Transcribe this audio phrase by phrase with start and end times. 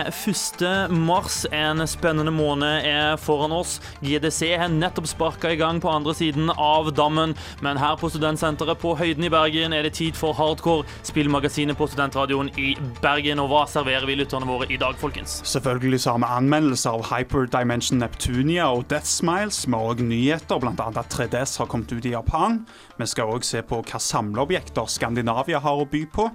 [0.00, 0.90] er 1.
[0.90, 1.42] mars.
[1.52, 3.78] En spennende måned er foran oss.
[4.00, 8.80] GDC har nettopp sparka i gang på andre siden av dammen, men her på Studentsenteret
[8.80, 12.72] på Høyden i Bergen er det tid for Hardcore, spillmagasinet på Studentradioen i
[13.02, 13.42] Bergen.
[13.42, 15.40] Og hva serverer vi lytterne våre i dag, folkens?
[15.48, 19.62] Selvfølgelig så har vi anmeldelser av Hyperdimension Neptunia og Death Smiles.
[19.66, 20.90] Vi har òg nyheter, bl.a.
[20.90, 22.62] at 3DS har kommet ut i Japan.
[22.98, 26.30] Vi skal òg se på hva samleobjekter Skandinavia har å by på.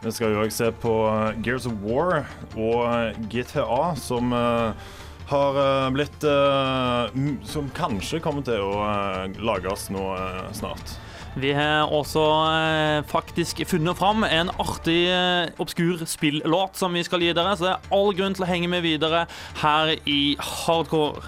[0.00, 2.22] Vi skal jo òg se på eh, Gears of War
[2.56, 4.88] og eh, GTA, som eh,
[5.30, 5.58] har
[5.94, 6.24] blitt
[7.46, 8.80] Som kanskje kommer til å
[9.38, 10.02] lages nå
[10.58, 10.96] snart.
[11.38, 12.24] Vi har også
[13.06, 15.04] faktisk funnet fram en artig,
[15.62, 18.72] obskur spillåt som vi skal gi dere, så det er all grunn til å henge
[18.74, 19.28] med videre
[19.62, 21.22] her i Hardcore.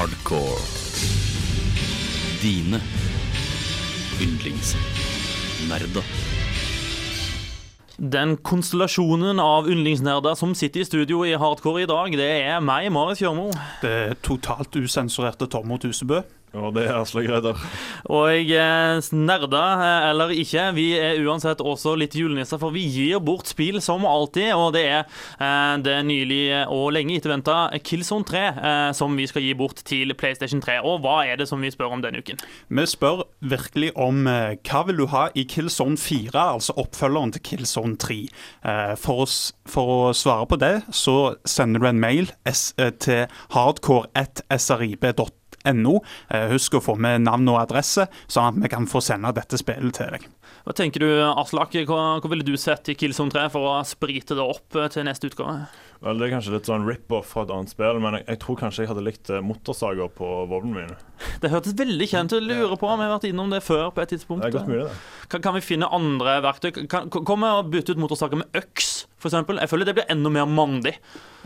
[0.00, 0.56] Hardcore.
[2.40, 2.78] Dine
[4.22, 6.06] yndlingsnerder.
[7.98, 12.88] Den konstellasjonen av yndlingsnerder som sitter i studio i Hardcore i dag, det er meg,
[12.96, 13.50] Marit Kjørmo.
[13.82, 16.22] Det er totalt usensurerte Tormod Husebø.
[16.56, 17.60] Og det er Aslak Reidar.
[18.10, 23.22] Og jeg nerder eh, eller ikke, vi er uansett også litt julenisser, for vi gir
[23.22, 24.50] bort spill som alltid.
[24.56, 25.04] Og det er
[25.38, 30.14] eh, det nylig og lenge etterventa Killzone 3 eh, som vi skal gi bort til
[30.18, 30.80] PlayStation 3.
[30.82, 32.42] Og hva er det som vi spør om denne uken?
[32.68, 37.46] Vi spør virkelig om eh, hva vil du ha i Killzone 4, altså oppfølgeren til
[37.46, 38.20] Killzone 3.
[38.66, 39.28] Eh, for, å,
[39.70, 45.39] for å svare på det, så sender du en mail eh, til hardcore1srib.no.
[45.66, 49.58] Eh, husk å få med navn og adresse, sånn at vi kan få sende dette
[49.60, 50.26] spillet til deg.
[50.64, 51.74] Hva tenker du, Aslak?
[51.88, 55.06] Hva, hva ville du sett i Killzone 3 for å sprite det opp eh, til
[55.08, 55.68] neste utgave?
[56.00, 58.56] Vel, det er kanskje litt sånn rip-off fra et annet spill, men jeg, jeg tror
[58.56, 60.94] kanskje jeg hadde likt eh, motorsager på våpnene mine.
[61.42, 62.40] Det hørtes veldig kjent ut.
[62.46, 64.40] Lurer på om jeg har vært innom det før på et tidspunkt.
[64.40, 65.26] Det er godt mulig, det.
[65.34, 66.70] Kan, kan vi finne andre verktøy?
[66.88, 68.88] Kan, kom med å bytte ut motorsager med øks,
[69.20, 69.36] f.eks.?
[69.60, 70.94] Jeg føler det blir enda mer mandig.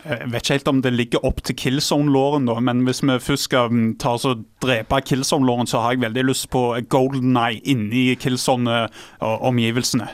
[0.04, 3.48] Jeg vet ikke helt om det ligger opp til Killzone-låren, da, men hvis vi først
[3.50, 6.62] skal mm, ta oss og drepe Killzone-låren, så har jeg veldig lyst på
[6.94, 10.08] Golden Eye inni Killzone-omgivelsene.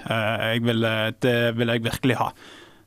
[0.55, 2.33] Jeg vil, eh, det vil jeg virkelig ha.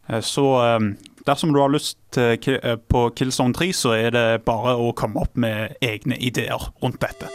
[0.09, 0.79] Eh, Så eh,
[1.27, 5.21] dersom du har lyst til, eh, på Killzone 3, så er det bare å komme
[5.21, 7.31] opp med egne ideer rundt dette.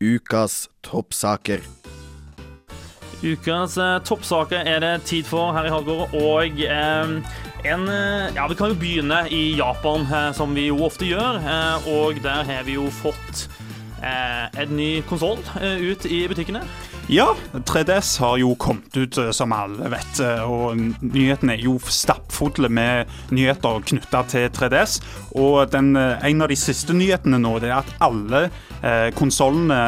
[0.00, 1.60] Ukas toppsaker.
[3.22, 7.14] Ukas eh, toppsaker er det tid for her i Hardgård, og eh,
[7.66, 11.40] en eh, Ja, vi kan jo begynne i Japan, eh, som vi jo ofte gjør.
[11.42, 13.48] Eh, og der har vi jo fått
[13.98, 16.62] eh, en ny konsoll eh, ut i butikkene.
[17.10, 21.78] Ja, 3DS har jo kommet ut, eh, som alle vet, eh, og nyhetene er jo
[21.80, 24.98] stappfulle med nyheter knytta til 3DS.
[25.32, 28.50] Og den, eh, en av de siste nyhetene nå, det er at alle
[28.82, 29.78] eh, konsollene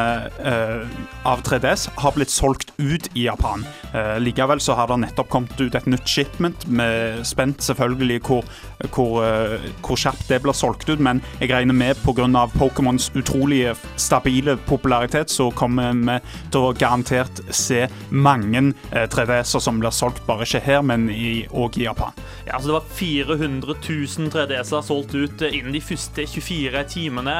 [0.43, 0.83] eh,
[1.27, 3.65] av 3DS har blitt solgt ut i Japan.
[3.93, 6.67] Eh, likevel så har det nettopp kommet ut et nytt shipment.
[6.67, 8.45] med spent selvfølgelig hvor,
[8.93, 12.21] hvor, eh, hvor kjapt det blir solgt ut, men jeg regner med pga.
[12.51, 16.17] Pokémons utrolige stabile popularitet, så kommer vi
[16.51, 21.77] til å garantert se mange eh, 3DS-er som blir solgt bare ikke her, men òg
[21.77, 22.13] i, Japan.
[22.45, 27.37] Ja, altså Det var 400 000 3DS-er solgt ut eh, innen de første 24 timene.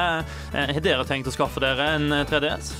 [0.52, 2.70] Eh, Har dere tenkt å skaffe dere en eh, 3DS?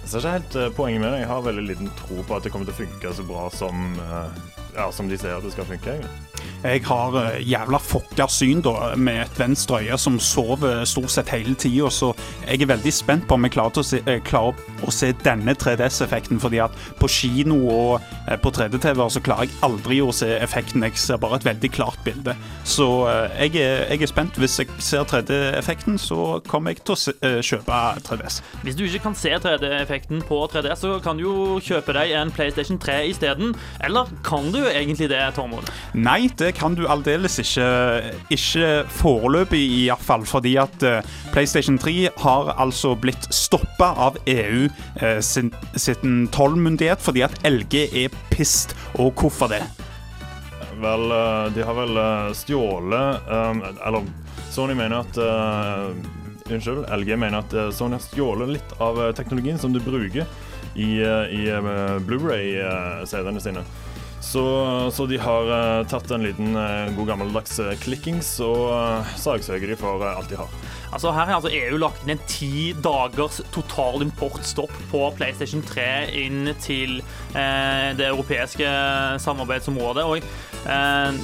[0.00, 1.20] Jeg ser ikke helt eh, poenget med det.
[1.20, 3.84] Jeg har veldig liten tro på at det kommer til å funke så bra som,
[4.00, 4.38] eh,
[4.78, 5.98] ja, som de sier at det skal funke.
[5.98, 6.27] egentlig.
[6.64, 11.30] Jeg har eh, jævla fucka syn da, med et venstre øye som sover stort sett
[11.30, 12.12] hele tida, så
[12.48, 15.54] jeg er veldig spent på om jeg klarer, å se, eh, klarer å se denne
[15.54, 16.40] 3DS-effekten.
[16.40, 20.82] fordi at på kino og eh, på 3D-TV så klarer jeg aldri å se effekten.
[20.82, 22.34] Jeg ser bare et veldig klart bilde.
[22.64, 22.88] Så
[23.38, 24.38] jeg, er, jeg er spent.
[24.38, 28.40] Hvis jeg ser 3D-effekten, så kommer jeg til å se, kjøpe 3DS.
[28.62, 32.32] Hvis du ikke kan se 3D-effekten på 3DS, så kan du jo kjøpe deg en
[32.34, 33.54] PlayStation 3 isteden.
[33.84, 35.70] Eller kan du egentlig det, Tormod?
[35.94, 37.66] Nei, det kan du aldeles ikke.
[38.34, 40.26] Ikke foreløpig, iallfall.
[40.28, 41.02] Fordi at eh,
[41.32, 44.68] PlayStation 3 har altså blitt stoppa av EU
[45.00, 48.76] eh, sin, sin tollmyndighet fordi at LG er pissed.
[48.98, 49.62] Og hvorfor det?
[50.80, 54.06] vel eh, De har vel eh, stjålet um, Eller
[54.50, 55.92] Sony mener at uh,
[56.48, 60.24] Unnskyld, LG mener at Sony har stjålet litt av teknologien som du bruker
[60.72, 61.42] i, i
[62.06, 63.60] Blu-ray-CD-ene sine.
[64.20, 64.42] Så,
[64.92, 69.78] så de har uh, tatt en liten uh, god gammeldags uh, klikkings og sagsøker de
[69.78, 70.50] for alt de har.
[70.92, 75.88] Altså Her har altså EU lagt inn en ti dagers total importstopp på PlayStation 3
[76.16, 77.02] inn til
[77.36, 78.68] eh, det europeiske
[79.20, 80.06] samarbeidsområdet.
[80.08, 81.18] Og eh,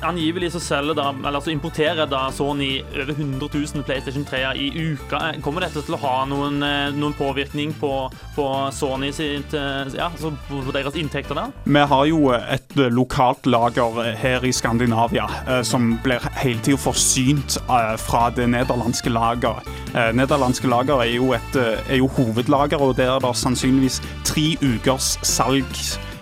[0.00, 5.20] angivelig så da, så importerer da Sony over 100 000 PlayStation 3-er i uka.
[5.42, 7.92] Kommer dette til å ha noen, eh, noen påvirkning på,
[8.36, 11.54] på Sony sitt, eh, ja, altså på deres inntekter der?
[11.64, 16.60] Vi har jo et eh, lokalt lager eh, her i Skandinavia eh, som blir hele
[16.64, 19.68] tida forsynt eh, fra det nederlandske lageret.
[19.94, 24.02] Eh, nederlandske lager er jo, et, eh, er jo hovedlager, og der er det sannsynligvis
[24.28, 26.17] tre ukers salg eh,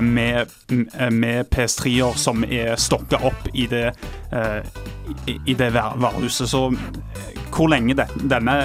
[0.00, 3.90] med, eh, med PS3-er som er stokka opp i det,
[4.32, 4.60] eh,
[5.26, 6.48] i, det varehuset.
[6.48, 8.58] Så eh, hvor lenge det, denne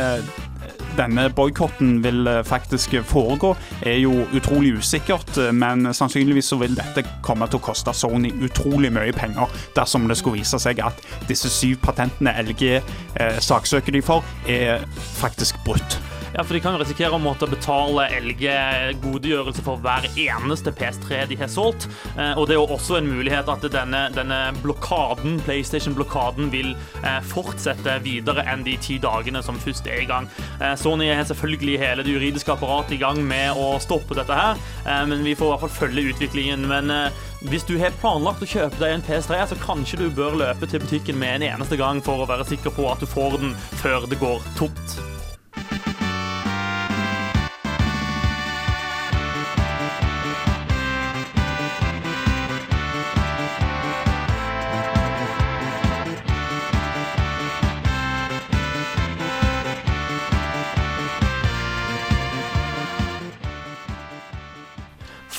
[0.96, 5.38] denne boikotten vil eh, faktisk foregå, er jo utrolig usikkert.
[5.38, 10.08] eh, Men sannsynligvis så vil dette komme til å koste Sony utrolig mye penger dersom
[10.08, 14.86] det skulle vise seg at disse syv patentene LG eh, saksøker de for, er
[15.20, 16.00] faktisk brutt.
[16.36, 18.50] Ja, for De kan jo risikere å måtte betale LG
[19.00, 21.86] godegjørelse for hver eneste PS3 de har solgt.
[22.18, 26.74] Eh, og det er jo også en mulighet at denne, denne blokaden, PlayStation-blokaden vil
[27.06, 30.28] eh, fortsette videre enn de ti dagene som først er i gang.
[30.60, 34.60] Eh, Sony har selvfølgelig hele det juridiske apparatet i gang med å stoppe dette her,
[35.08, 36.68] men vi får i hvert fall følge utviklingen.
[36.68, 36.92] Men
[37.48, 40.84] hvis du har planlagt å kjøpe deg en PS3, så kanskje du bør løpe til
[40.84, 44.10] butikken med en eneste gang for å være sikker på at du får den før
[44.12, 45.00] det går tomt.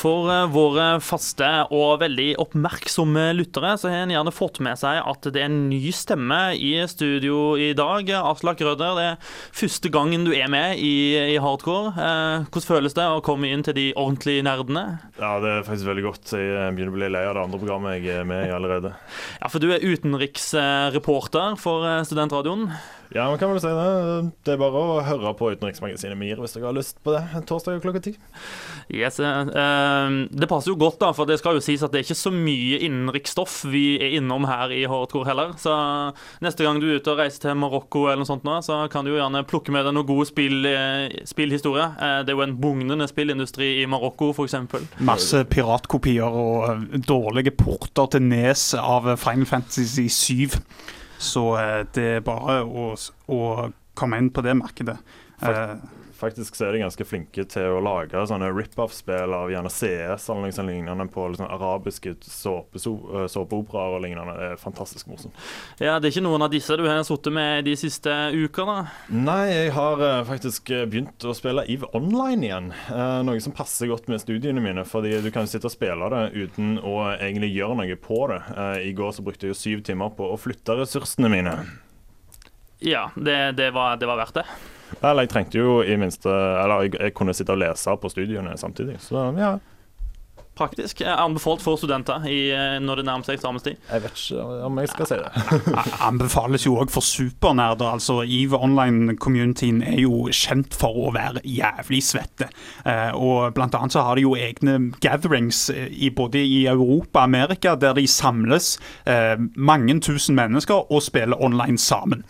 [0.07, 5.01] For eh, våre faste og veldig oppmerksomme lyttere så har en gjerne fått med seg
[5.03, 8.13] at det er en ny stemme i studio i dag.
[8.21, 11.91] Aslak Røder, det er første gangen du er med i, i Hardcore.
[11.97, 14.85] Eh, hvordan føles det å komme inn til de ordentlige nerdene?
[15.19, 16.37] Ja, det er faktisk veldig godt.
[16.39, 18.95] Jeg begynner å bli lei av det andre programmet jeg er med i allerede.
[19.41, 22.71] Ja, for du er utenriksreporter for eh, Studentradioen.
[23.15, 24.31] Ja, man kan vel si det.
[24.47, 27.23] Det er bare å høre på Utenriksmagasinet MIR hvis dere har lyst på det.
[27.47, 28.17] Torsdag klokka ti.
[28.91, 29.96] Yes, eh, eh,
[30.31, 32.33] det passer jo godt, da, for det skal jo sies at det er ikke så
[32.35, 35.55] mye innenriksstoff vi er innom her i Hardcore heller.
[35.61, 35.73] Så
[36.45, 39.07] neste gang du er ute og reiser til Marokko eller noe sånt nå, så kan
[39.07, 41.89] du jo gjerne plukke med deg noe god spill, eh, spillhistorie.
[41.97, 44.59] Eh, det er jo en bugnende spillindustri i Marokko, f.eks.
[45.07, 50.61] Masse piratkopier og eh, dårlige porter til Nes av Final Fantasy 7.
[51.17, 51.43] Så
[51.97, 52.91] det er bare å,
[53.33, 53.41] å
[53.97, 54.99] komme inn på det markedet.
[55.43, 55.75] Eh,
[56.17, 60.47] Faktisk så er de ganske flinke til å lage sånne rip-off-spill av gjerne CS eller
[60.47, 64.37] noe sånt lignende på liksom arabiske so- eh, såpeoperaer og lignende.
[64.39, 65.37] Det er fantastisk morsomt.
[65.79, 68.79] Ja, det er ikke noen av disse du har sittet med de siste ukene?
[69.13, 72.71] Nei, jeg har uh, faktisk eh, begynt å spille EVE Online igjen.
[72.89, 76.25] Uh, noe som passer godt med studiene mine, fordi du kan sitte og spille det
[76.37, 78.41] uten å egentlig gjøre noe på det.
[78.57, 81.59] Uh, I går så brukte jeg jo syv timer på å flytte ressursene mine.
[82.85, 84.47] Ja, det, det, var, det var verdt det.
[85.03, 88.57] Eller jeg trengte jo i minste Eller jeg, jeg kunne sitte og lese på studiene
[88.61, 88.97] samtidig.
[89.05, 89.57] Så ja,
[90.57, 91.03] Praktisk.
[91.05, 93.77] Anbefalt for studenter i, eh, når det nærmer seg eksamenstid.
[93.93, 95.83] jeg vet ikke om jeg skal si det.
[96.09, 97.85] anbefales jo òg for supernerder.
[97.93, 102.49] altså EVE Online-communityen er jo kjent for å være jævlig svette.
[102.87, 107.21] Eh, og blant annet så har de jo egne gatherings eh, i, både i Europa
[107.21, 112.25] og Amerika, der de samles eh, mange tusen mennesker og spiller online sammen.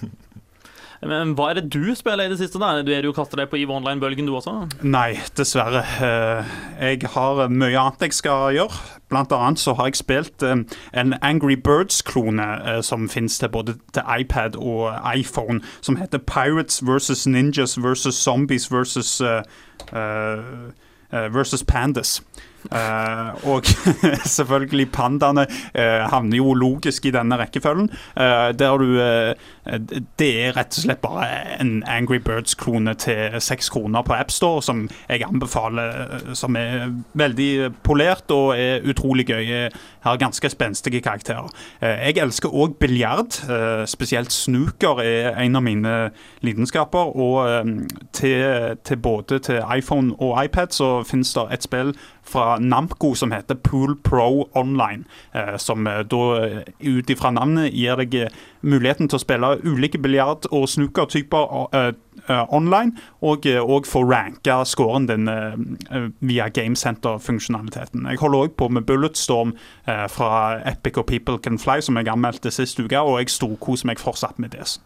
[1.02, 2.58] Men hva er det du spiller i det siste?
[2.62, 2.82] da?
[2.82, 4.54] Du er jo kastet deg på EVE Online-bølgen, du også?
[4.82, 5.82] Nei, dessverre.
[6.00, 8.80] Eh, Jeg har mye annet jeg skal gjøre.
[9.10, 10.64] Blant annet så har jeg spilt eh,
[10.96, 16.80] en Angry Birds-klone eh, som finnes til både til iPad og iPhone, som heter Pirates
[16.86, 19.42] versus Ninjas versus Zombies versus uh,
[19.92, 20.38] eh,
[21.12, 22.22] eh, versus Pandas.
[22.72, 23.66] Eh, og
[24.36, 27.90] selvfølgelig pandaene uh, havner jo logisk i denne rekkefølgen.
[28.16, 28.86] Uh, der du
[30.18, 31.26] Det er rett og slett bare
[31.60, 38.30] en Angry Birds-klone til seks kroner på AppStore, som jeg anbefaler, som er veldig polert
[38.30, 39.50] og er utrolig gøy.
[40.06, 41.48] Har ganske spenstige karakterer.
[41.82, 43.40] Eh, jeg elsker òg biljard.
[43.50, 46.10] eh, spesielt snooker er en av mine
[46.40, 47.16] lidenskaper.
[47.16, 47.64] Og eh,
[48.12, 53.32] til, til både til iPhone og iPad så finnes det et spill fra Namco som
[53.32, 55.04] heter Pool Pro Online.
[55.58, 56.22] Som da
[56.82, 58.30] ut ifra navnet gir deg
[58.62, 61.94] muligheten til å spille ulike biljard- og snookertyper
[62.48, 65.54] online, og, eh, og få ranka scoren din eh,
[65.90, 68.08] eh, via GameCenter-funksjonaliteten.
[68.10, 69.54] Jeg holder òg på med Bulletstorm
[69.86, 73.92] eh, fra Epic og People Can Fly, som jeg anmeldte sist uke, og jeg storkoser
[73.92, 74.76] meg fortsatt med det.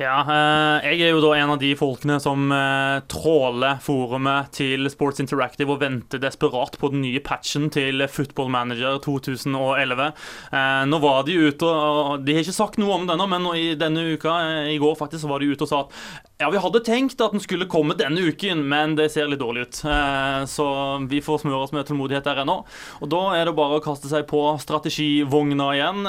[0.00, 4.88] Ja, eh, jeg er jo da en av de folkene som eh, tråler forumet til
[4.92, 10.08] Sports Interactive og venter desperat på den nye patchen til Football Manager 2011.
[10.50, 13.50] Eh, nå var de ute, og de har ikke sagt noe om det ennå, men
[13.80, 16.80] denne uka, eh, i går faktisk, var de ute og sa at ja, vi hadde
[16.84, 19.80] tenkt at den skulle komme denne uken, men det ser litt dårlig ut.
[19.88, 20.66] Eh, Så
[21.08, 22.58] vi får smøre oss med tålmodighet der ennå.
[23.00, 26.02] Og da er det bare å kaste seg på strategivogna igjen.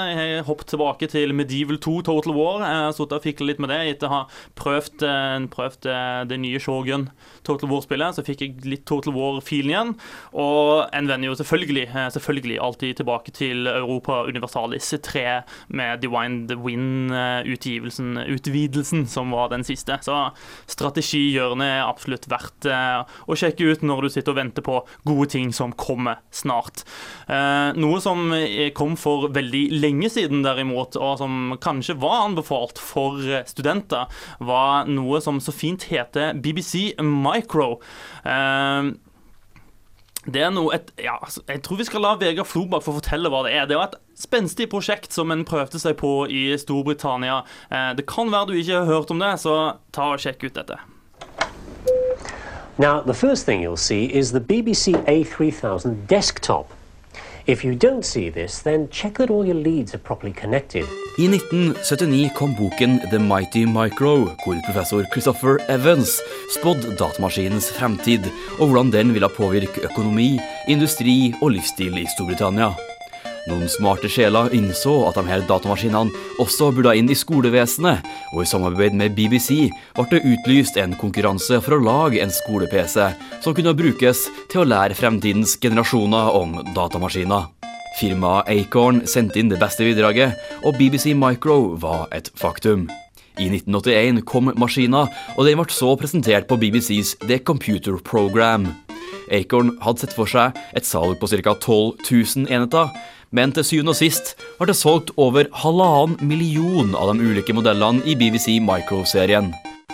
[0.47, 2.59] Hoppet tilbake til Medieval 2 Total War.
[2.65, 4.21] Jeg har sittet og fikla litt med det etter å ha
[4.59, 7.09] prøvd, eh, prøvd eh, det nye Shogun
[7.47, 8.15] Total War-spillet.
[8.15, 9.93] Så fikk jeg litt Total War-filen igjen.
[10.33, 16.47] Og en vender jo selvfølgelig, eh, selvfølgelig alltid tilbake til Europa Universalis 3 med Divine
[16.47, 19.97] the Win-utgivelsen, utvidelsen, som var den siste.
[20.03, 20.17] Så
[20.71, 25.29] strategihjørnet er absolutt verdt eh, å sjekke ut når du sitter og venter på gode
[25.33, 26.83] ting som kommer snart.
[27.27, 32.81] Eh, noe som eh, kom for veldig lenge siden, derimot, og som kanskje var anbefalt
[32.81, 34.09] for eh, studenter,
[34.43, 36.93] var noe som så fint heter BBC
[37.33, 37.73] Micro.
[38.21, 38.93] Uh,
[40.23, 43.31] det er noe et, ja, altså, Jeg tror vi skal la Vegard Flobakk få fortelle
[43.31, 43.67] hva det er.
[43.67, 47.41] Det var et spenstig prosjekt som en prøvde seg på i Storbritannia.
[47.67, 50.55] Eh, det kan være du ikke har hørt om det, så ta og sjekk ut
[50.55, 50.79] dette.
[52.79, 56.71] Now, the first thing you'll see is the BBC A3000 desktop.
[61.19, 66.21] I 1979 kom boken The Mighty Micro, hvor professor Christopher Evans
[66.55, 72.92] spådde datamaskinens fremtid, og hvordan den ville påvirke økonomi, industri og livsstil i Storbritannia.
[73.43, 78.47] Noen smarte sjeler innså at de her datamaskinene også burde inn i skolevesenet, og i
[78.47, 83.09] samarbeid med BBC ble det utlyst en konkurranse for å lage en skole-PC
[83.43, 87.49] som kunne brukes til å lære fremtidens generasjoner om datamaskiner.
[87.99, 92.87] Firmaet Acorn sendte inn det beste bidraget, og BBC Micro var et faktum.
[93.41, 98.69] I 1981 kom maskina, og den ble så presentert på BBCs The Computer Program.
[99.33, 101.53] Acorn hadde sett for seg et salg på ca.
[101.53, 102.93] 12 000 enheter,
[103.33, 108.05] men til syvende og sist ble det solgt over halvannen million av de ulike modellene
[108.05, 109.51] i BBC Micro-serien.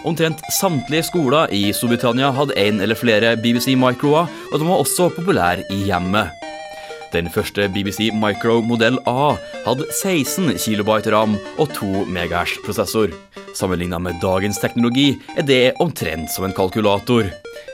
[0.08, 5.10] Omtrent samtlige skoler i Storbritannia hadde en eller flere BBC Microer, og de var også
[5.16, 6.39] populære i hjemmet.
[7.10, 9.34] Den første BBC Micro modell A
[9.66, 13.14] hadde 16 KB ram og 2 MHz prosessor.
[13.58, 17.32] Sammenligna med dagens teknologi er det omtrent som en kalkulator.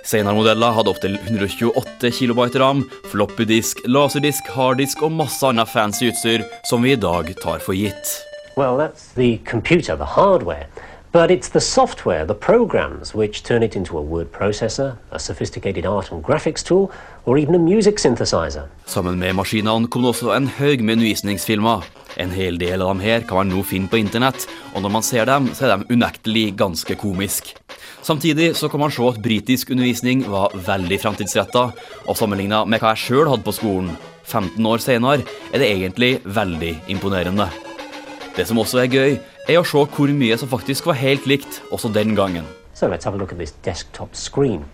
[0.08, 6.46] Senere modeller hadde opptil 128 KB ram, floppydisk, laserdisk, harddisk og masse annet fancy utstyr
[6.70, 8.16] som vi i dag tar for gitt.
[8.56, 10.70] Well, that's the computer, hardware.
[11.16, 15.86] But it's the software, the programs, which turn it into a word processor, a sophisticated
[15.86, 16.92] art and graphics tool,
[17.26, 18.68] or even a music synthesizer.
[18.86, 21.86] Sammen med maskinene kom det også en haug med undervisningsfilmer.
[22.20, 24.44] En hel del av dem her kan man nå finne på internett,
[24.74, 27.54] og når man ser dem, så er de unektelig ganske komisk.
[28.04, 31.70] Samtidig så kan man se at britisk undervisning var veldig framtidsretta,
[32.10, 33.96] og sammenligna med hva jeg sjøl hadde på skolen
[34.26, 37.48] 15 år senere, er det egentlig veldig imponerende.
[38.36, 41.62] Det som også er gøy, er å se hvor mye som faktisk var helt likt
[41.72, 42.46] også den gangen.
[42.74, 44.66] So let's have a look at this desktop screen.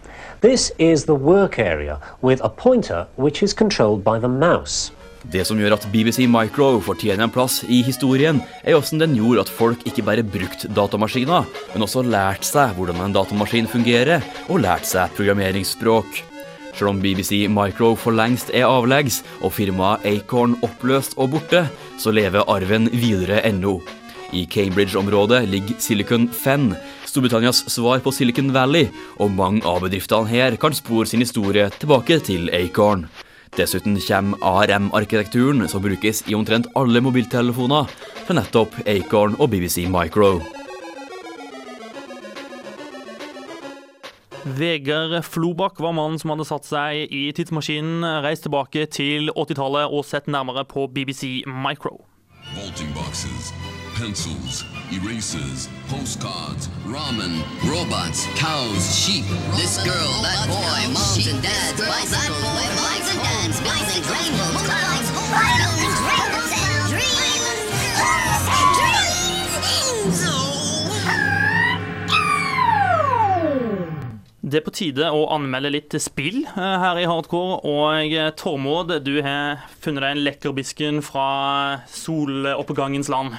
[0.42, 4.92] This is the work area with a pointer which is controlled by the mouse.
[5.22, 9.44] Det som gjør at BBC Micro fortjener en plass i historien, er hvordan den gjorde
[9.46, 14.64] at folk ikke bare brukte datamaskiner, men også lærte seg hvordan en datamaskin fungerer, og
[14.66, 16.24] lærte seg programmeringsspråk.
[16.74, 21.68] Selv om BBC Micro for lengst er avleggs, og firmaet Acorn oppløst og borte,
[22.02, 23.78] så lever arven videre ennå.
[24.32, 28.88] I Cambridge-området ligger Silicon Fen, Storbritannias svar på Silicon Valley,
[29.20, 33.10] og mange av bedriftene her kan spore sin historie tilbake til Acorn.
[33.58, 37.92] Dessuten kommer ARM-arkitekturen, som brukes i omtrent alle mobiltelefoner,
[38.24, 40.38] fra nettopp Acorn og BBC Micro.
[44.42, 50.08] Vegard Flobakk var mannen som hadde satt seg i tidsmaskinen, reist tilbake til 80-tallet og
[50.08, 52.00] sett nærmere på BBC Micro.
[52.56, 53.52] Vaulting boxes,
[54.02, 57.38] pencils, erasers, postcards, ramen,
[57.70, 62.42] Robots, cows, sheep, this girl, that boy, moms and dads, bicycles,
[62.82, 65.06] moms and dads, buildings, rainbows, clouds,
[65.38, 69.54] islands, rainbows and dreams, hopes and dreams.
[74.42, 77.62] Det er på tide å anmelde litt spill eh, her i Hardcore.
[77.70, 83.38] Og eh, Tormod, du har funnet deg en lekkerbisken fra soloppgangens land.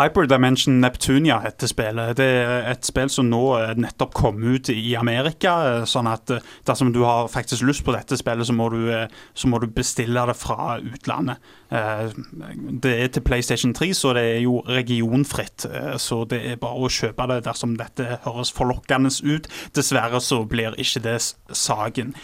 [0.00, 2.16] Hyperdimension Neptunia heter spillet.
[2.16, 5.52] Det er et spill som nå eh, nettopp kom ut i Amerika.
[5.68, 8.88] eh, sånn at eh, dersom du har faktisk lyst på dette spillet, så må du,
[9.36, 11.42] så må du bestille det fra utlandet.
[11.70, 15.66] Det er til PlayStation 3, så det er jo regionfritt.
[16.02, 19.46] Så det er bare å kjøpe det dersom dette høres forlokkende ut.
[19.76, 21.18] Dessverre så blir ikke det
[21.54, 22.14] saken.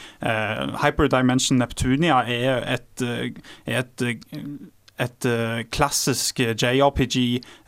[0.83, 4.07] Hyperdimension Neptunia er et, er et
[5.03, 7.17] et uh, klassisk JRPG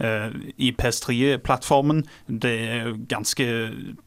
[0.01, 2.05] uh, i PS3-plattformen.
[2.29, 3.49] Det er ganske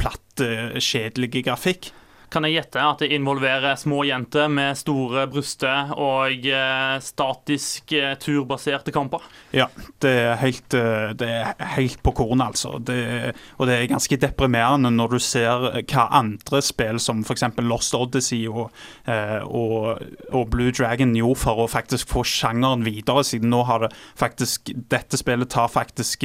[0.02, 1.92] platt, uh, kjedelig grafikk.
[2.32, 8.14] Kan jeg gjette at det involverer små jenter med store bryster og eh, statisk eh,
[8.22, 9.26] turbaserte kamper?
[9.52, 9.66] Ja,
[10.00, 12.78] det er helt, eh, det er helt på kornet, altså.
[12.80, 17.44] Det, og det er ganske deprimerende når du ser hva andre spill, som f.eks.
[17.68, 18.72] Lost Odyssey og,
[19.06, 20.00] og,
[20.32, 24.72] og Blue Dragon, gjorde for å faktisk få sjangeren videre, siden nå har det faktisk
[24.92, 26.24] Dette spillet tar faktisk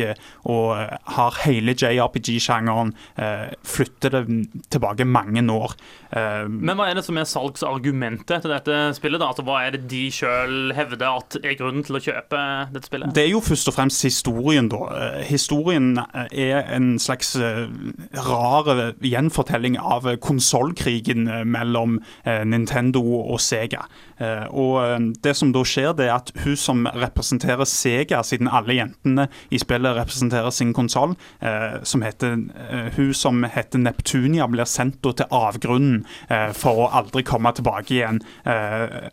[0.49, 0.71] og
[1.17, 2.93] har hele JRPG-sjangeren,
[3.67, 4.25] flytter det
[4.73, 5.75] tilbake mange år.
[6.12, 9.21] Eh, Men hva er det som er salgsargumentet til dette spillet?
[9.21, 9.31] da?
[9.33, 13.15] Altså, Hva er det de sjøl hevder at er grunnen til å kjøpe dette spillet?
[13.17, 14.83] Det er jo først og fremst historien, da.
[14.97, 17.67] Eh, Historien eh, er en slags eh,
[18.26, 18.71] rar
[19.03, 21.99] gjenfortelling av konsollkrigen mellom
[22.47, 23.85] Nintendo og Sega.
[24.20, 28.49] Eh, Og eh, det som da skjer, det er at hun som representerer Sega, siden
[28.49, 31.76] alle jentene i spillet representerer sin konsoll, eh,
[32.96, 36.04] Hun som heter Neptunia, blir sendt til avgrunnen
[36.52, 38.20] for å aldri komme tilbake igjen.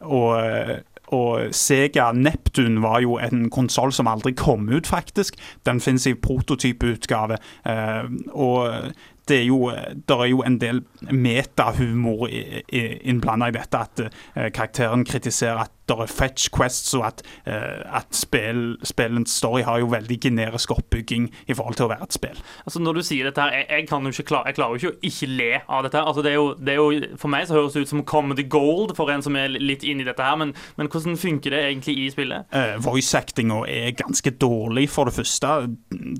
[0.02, 0.84] Og
[1.14, 5.38] og Sega Neptun var jo en konsoll som aldri kom ut, faktisk.
[5.68, 7.38] Den finnes i prototypeutgave.
[7.70, 8.94] Eh, og
[9.30, 9.72] det er jo,
[10.10, 13.80] der er jo en del metahumor innblanda i dette.
[13.80, 19.32] At eh, karakteren kritiserer at det er fetch quests, og at, eh, at spill, spillens
[19.36, 22.40] story har jo veldig generisk oppbygging i forhold til å være et spill.
[22.64, 24.80] Altså Når du sier dette her, jeg, jeg, kan jo ikke klare, jeg klarer jo
[24.80, 25.98] ikke å ikke le av dette.
[26.00, 26.08] her.
[26.08, 28.48] Altså det er, jo, det er jo, For meg så høres det ut som comedy
[28.48, 31.98] gold for en som er litt inni dette her, men, men hvordan funker det egentlig
[32.00, 32.48] i spillet?
[32.56, 35.52] Uh, Voice-actinga er ganske dårlig, for det første.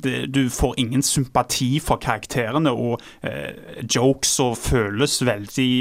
[0.04, 2.93] Det, du får ingen sympati for karakterene, og
[3.26, 5.74] eh, jokes og føles veldig,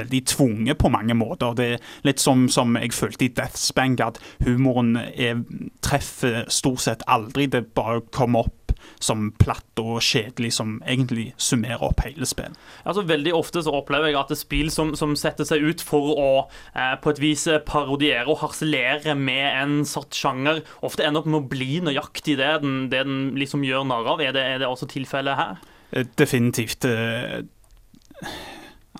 [0.00, 1.56] veldig tvunget på mange måter.
[1.58, 5.44] Det er litt som, som jeg følte i Deathspank, at humoren er,
[5.84, 7.48] treffer stort sett aldri.
[7.50, 8.62] Det bare kommer opp
[9.02, 12.58] som platt og kjedelig, som egentlig summerer opp hele spillet.
[12.86, 15.82] Altså Veldig ofte så opplever jeg at det er spill som, som setter seg ut
[15.84, 16.28] for å
[16.74, 21.42] eh, på et vis parodiere og harselere med en satt sjanger, ofte ender opp med
[21.42, 24.24] å bli nøyaktig det den, det den liksom gjør narr av.
[24.24, 25.60] Er det, er det også tilfellet her?
[25.92, 26.84] Eh, Definitivt.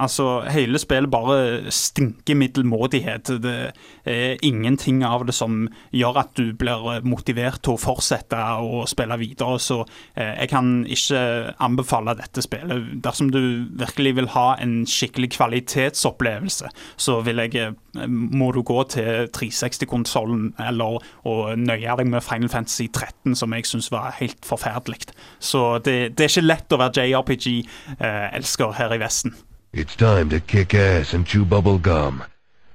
[0.03, 3.31] Eh, Altså, hele spillet bare stinker middelmådighet.
[3.43, 3.73] Det
[4.05, 9.17] er ingenting av det som gjør at du blir motivert til å fortsette å spille
[9.21, 9.59] videre.
[9.63, 9.81] Så
[10.15, 11.23] eh, jeg kan ikke
[11.63, 12.91] anbefale dette spillet.
[13.05, 13.41] Dersom du
[13.81, 20.53] virkelig vil ha en skikkelig kvalitetsopplevelse, så vil jeg, eh, må du gå til 360-konsollen
[20.61, 25.09] eller og nøye deg med Final Fantasy 13, som jeg syns var helt forferdelig.
[25.41, 29.35] Så det, det er ikke lett å være JRPG-elsker her i Vesten.
[29.75, 32.25] It's time to kick ass and chew bubble gum.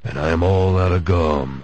[0.04, 1.64] And I'm all out of gum.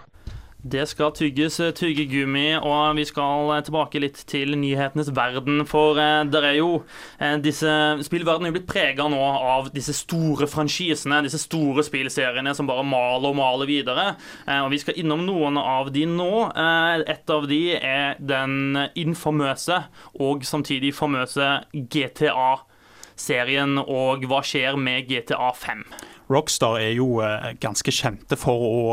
[0.62, 5.64] Det skal tygges eh, tyggegummi, og vi skal eh, tilbake litt til nyhetenes verden.
[5.66, 6.68] For det der er jo
[7.18, 7.74] eh, disse
[8.06, 13.32] Spillverdenen er blitt prega nå av disse store franchisene, disse store spillseriene som bare maler
[13.32, 14.06] og maler videre.
[14.46, 16.30] Eh, og vi skal innom noen av de nå.
[16.54, 19.82] Eh, et av de er den infamøse
[20.14, 21.56] og samtidig famøse
[23.24, 25.84] GTA-serien, og hva skjer med GTA 5?
[26.32, 28.84] Rockstar er jo eh, ganske kjente for å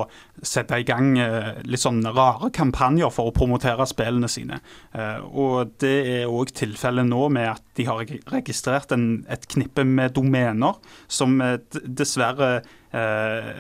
[0.43, 4.61] sette i gang eh, litt sånn rare kampanjer for å promotere spillene sine.
[4.93, 8.03] Eh, og det er òg tilfellet nå med at de har
[8.35, 11.39] registrert en, et knippe med domener som
[11.71, 12.61] dessverre
[12.93, 13.51] eh,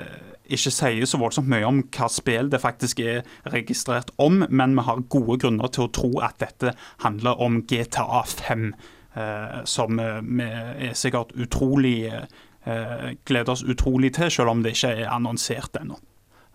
[0.51, 3.23] ikke sier så voldsomt mye om hva spill det faktisk er
[3.55, 6.75] registrert om, men vi har gode grunner til å tro at dette
[7.07, 8.73] handler om GTA 5.
[9.15, 10.49] eh, som eh, vi
[10.91, 15.99] er sikkert utrolig eh, gleder oss utrolig til, selv om det ikke er annonsert ennå.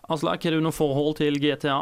[0.08, 1.80] Aslak, har du noe forhold til GTA?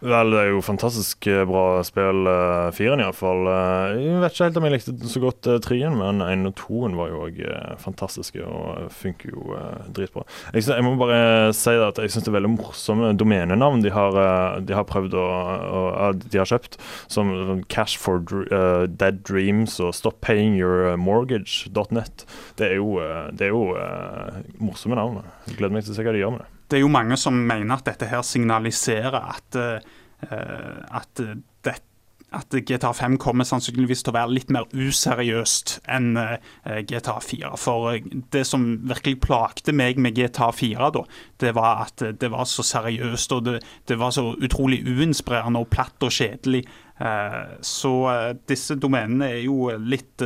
[0.00, 3.42] Vel, det er jo fantastisk eh, bra spill, uh, firen iallfall.
[3.44, 6.54] Uh, jeg vet ikke helt om jeg likte så godt uh, trien, men én og
[6.56, 9.58] toen var jo òg uh, fantastiske og funker jo
[9.92, 10.24] dritbra.
[10.54, 13.92] Jeg, synes, jeg må bare si at jeg syns det er veldig morsomme domenenavn de
[13.92, 14.16] har,
[14.64, 16.78] de har prøvd å, å, De har kjøpt,
[17.12, 18.24] som Cash for
[18.88, 22.24] Dead Dreams og Stop Paying Your Mortgage.net.
[22.56, 22.96] Det er jo,
[23.36, 23.76] det er jo
[24.62, 25.20] morsomme navn.
[25.50, 27.18] Jeg gleder meg til å se hva de gjør med det det er jo mange
[27.20, 31.22] som mener at dette her signaliserer at, uh, at,
[31.66, 31.74] det,
[32.36, 36.36] at GTA 5 kommer sannsynligvis til å være litt mer useriøst enn uh,
[36.86, 37.50] GTA 4.
[37.58, 37.98] For
[38.32, 41.04] det som virkelig plagte meg med GTA 4, da,
[41.42, 43.58] det var at det var så seriøst og det,
[43.90, 46.64] det var så utrolig uinspirerende og platt og kjedelig.
[47.64, 47.90] Så
[48.44, 50.20] disse domenene er jo litt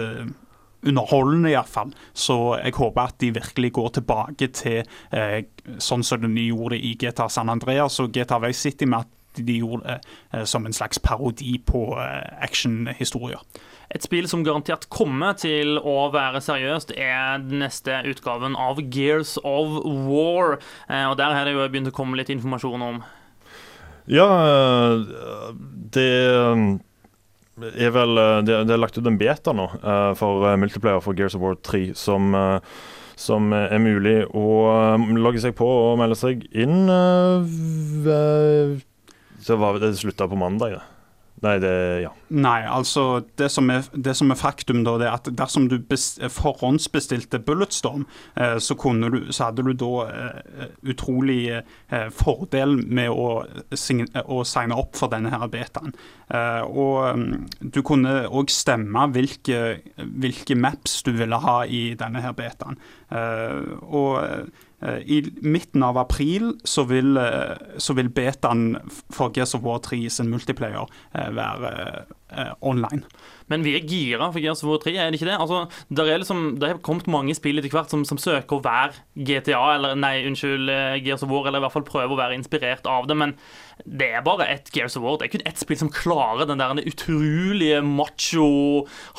[0.86, 1.92] underholdende, iallfall.
[2.12, 5.42] Så jeg håper at de virkelig går tilbake til eh,
[5.82, 9.12] sånn som de gjorde i GTA San Andreas og GTA Vice City, med at
[9.44, 9.98] de gjorde det
[10.32, 13.42] eh, som en slags parodi på eh, actionhistorier.
[13.94, 19.36] Et spill som garantert kommer til å være seriøst, er den neste utgaven av Gears
[19.44, 19.76] of
[20.08, 20.58] War.
[20.88, 23.04] Eh, og Der har det jo begynt å komme litt informasjon om.
[24.10, 25.54] Ja, eh,
[25.94, 26.10] det
[27.62, 31.14] er vel, eh, det, er lagt ut en beta nå uh, for uh, multiplayer for
[31.14, 32.34] Gears of War 3, som,
[33.14, 34.48] som er mulig å
[35.14, 36.88] logge seg på og melde seg inn.
[39.44, 40.82] så var det slutta på mandag, det.
[41.44, 41.72] Nei, det,
[42.04, 42.10] ja.
[42.32, 45.76] Nei, altså det som, er, det som er faktum, da, det er at dersom du
[46.32, 48.06] forhåndsbestilte Bulletstorm,
[48.40, 54.78] eh, så, du, så, hadde du da eh, utrolig eh, fordel med å, å, signe
[54.80, 55.94] opp for denne her betaen.
[56.32, 62.24] Eh, og mm, du kunne òg stemme hvilke, hvilke, maps du ville ha i denne
[62.24, 62.80] her betaen.
[63.12, 64.48] Eh, og
[64.84, 68.74] I midten av april så vil, eh, så vil betaen
[69.12, 71.72] for Gears of War 3 sin multiplayer eh, være
[72.60, 73.04] online.
[73.46, 75.36] Men vi er gira for Gears of War 3, er det ikke det?
[75.38, 78.64] Altså, det, er liksom, det har kommet mange spill etter hvert som, som, søker å
[78.64, 80.72] være GTA, eller nei, unnskyld,
[81.04, 83.16] Gears of War, eller i hvert fall prøver å være inspirert av det.
[83.20, 83.36] Men
[83.84, 85.20] det er bare ett Gears of War.
[85.20, 88.50] Det er kun ett spill som klarer den der utrolige macho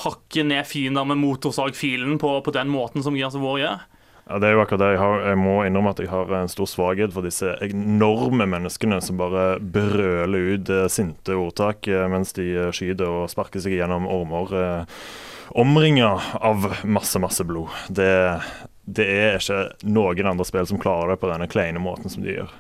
[0.04, 3.86] hakke ned fiender med motorsagfilen på, på den måten som Gears of War gjør.
[4.26, 4.88] Ja, det er jo akkurat det.
[4.96, 8.98] Jeg, har, jeg, må innrømme at jeg har en stor svakhet for disse enorme menneskene
[9.06, 13.78] som bare brøler ut eh, sinte ordtak eh, mens de eh, skyter og sparker seg
[13.78, 14.90] gjennom ormer.
[15.54, 16.10] Omringa
[16.42, 17.70] av masse, masse blod.
[17.94, 18.10] Det,
[18.86, 22.36] det er ikke noen andre spill som klarer det på denne kleine måten som de
[22.36, 22.52] gjør.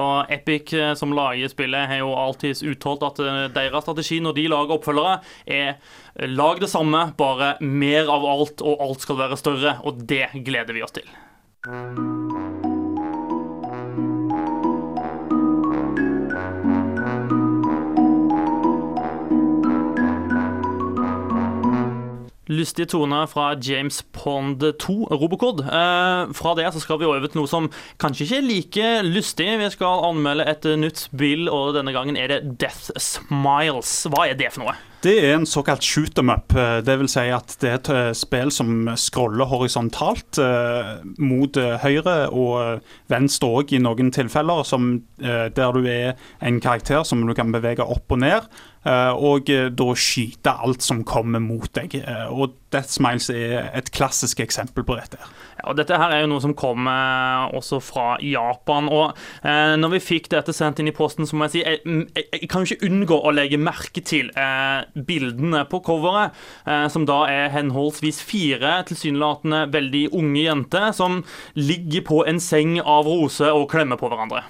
[0.00, 4.38] Og Epic, eh, som lager spillet, har jo alltid uttalt at eh, deres strategi når
[4.38, 9.20] de lager oppfølgere, er eh, lag det samme, bare mer av alt, og alt skal
[9.20, 9.76] være større.
[9.84, 11.12] Og det gleder vi oss til.
[22.48, 25.62] Lystige toner fra James Pond 2, Robocod.
[25.66, 27.70] Eh, fra det så skal vi over til noe som
[28.02, 29.48] kanskje ikke er like lystig.
[29.60, 34.04] Vi skal anmelde et nytt spill, og denne gangen er det Death Smiles.
[34.12, 34.76] Hva er det for noe?
[35.06, 36.54] Det er en såkalt shoot em up.
[36.56, 41.58] Eh, det vil si at det er et eh, spill som scroller horisontalt eh, mot
[41.60, 42.80] eh, høyre og
[43.12, 47.52] venstre òg i noen tilfeller, som, eh, der du er en karakter som du kan
[47.54, 48.48] bevege opp og ned.
[48.86, 51.98] Eh, og eh, da skyte alt som kommer mot deg.
[51.98, 55.18] Eh, og Death Smiles er et klassisk eksempel på dette.
[55.56, 58.90] Ja, og Dette her er jo noe som kommer også fra Japan.
[58.92, 61.80] og eh, når vi fikk dette sendt inn i posten, så må jeg si jeg,
[61.86, 66.86] jeg, jeg kan jo ikke unngå å legge merke til eh, bildene på coveret, eh,
[66.92, 71.22] som da er henholdsvis fire tilsynelatende veldig unge jenter som
[71.58, 74.44] ligger på en seng av roser og klemmer på hverandre.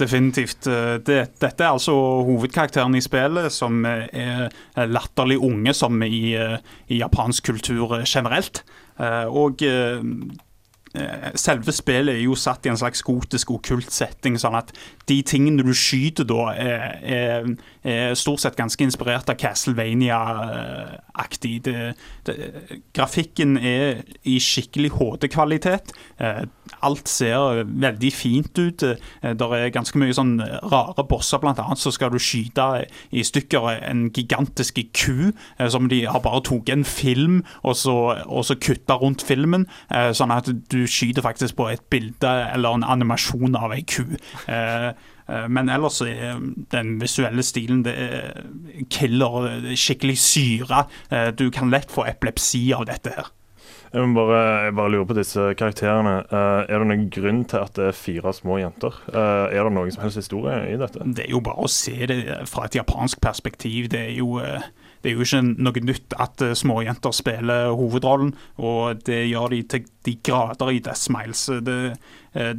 [0.00, 0.66] Definitivt.
[0.66, 1.94] Eh, det, dette er altså
[2.26, 4.48] hovedkarakteren i spillet, som er
[4.88, 6.56] latterlig unge, som i, eh,
[6.88, 8.64] i japansk kultur generelt.
[8.98, 9.60] Eh, og
[11.38, 14.72] selve spillet er jo satt i en slags gotisk okkult setting, sånn at
[15.08, 21.54] de tingene du skyter da, er, er, er stort sett ganske inspirert av Castlevania-aktig.
[22.96, 25.86] Grafikken er i skikkelig HD-kvalitet.
[26.82, 28.82] Alt ser veldig fint ut.
[28.82, 32.66] Eh, det er ganske mye sånn rare bosser, blant annet så skal du skyte
[33.10, 37.96] i stykker en gigantisk ku eh, som de har bare tatt en film og så,
[38.26, 42.78] og så kutta rundt filmen, eh, sånn at du skyter faktisk på et bilde eller
[42.78, 44.04] en animasjon av ei ku.
[45.48, 46.40] Men ellers er
[46.74, 48.40] den visuelle stilen det er
[48.92, 50.82] killer, skikkelig syre.
[51.38, 53.30] Du kan lett få epilepsi av dette her.
[53.92, 56.14] Jeg, bare, jeg bare lurer på disse karakterene.
[56.24, 58.96] Eh, er det noen grunn til at det er fire små jenter?
[59.12, 61.04] Eh, er det noen som helst historie i dette?
[61.12, 63.90] Det er jo bare å se det fra et japansk perspektiv.
[63.92, 64.64] Det er jo, eh,
[65.02, 69.62] det er jo ikke noe nytt at eh, småjenter spiller hovedrollen, og det gjør de
[69.74, 71.42] til de grader i Death Smiles.
[71.66, 71.76] Det,
[72.38, 72.52] eh,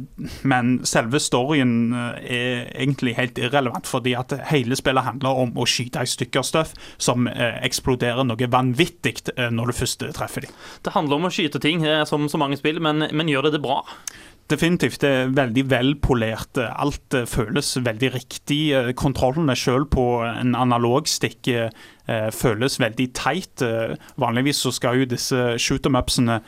[0.44, 5.68] men selve storyen eh, er egentlig helt irrelevant, fordi at hele spillet handler om å
[5.68, 9.16] skyte i stykker støff som eksploderer noe vanvittig
[9.54, 10.52] når du først treffer dem.
[10.84, 13.64] Det handler om å skyte ting, som så mange spill, men, men gjør det det
[13.64, 13.80] bra?
[14.50, 15.00] Definitivt.
[15.00, 16.58] Det er veldig velpolert.
[16.60, 18.60] Alt eh, føles veldig riktig.
[18.76, 21.70] Eh, Kontrollene selv på en analogstikk eh,
[22.12, 23.64] eh, føles veldig teit.
[24.20, 26.42] Vanligvis så skal jo disse shoot em upsene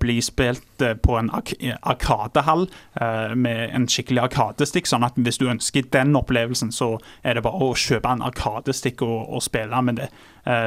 [0.00, 2.64] bli spilt på en arkadehall
[2.96, 7.44] eh, med en skikkelig arkadestikk, sånn at hvis du ønsker den opplevelsen, så er det
[7.44, 10.08] bare å kjøpe en arkadestikk og, og spille med det.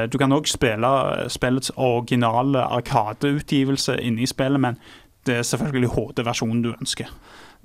[0.08, 0.88] Du kan òg spille
[1.28, 4.78] spillets originale arkadeutgivelse inni spillet, men
[5.26, 7.10] det er selvfølgelig HD-versjonen du ønsker.